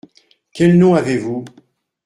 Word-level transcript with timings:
Quel 0.51 0.77
nom 0.79 0.95
avez-vous? 0.95 1.45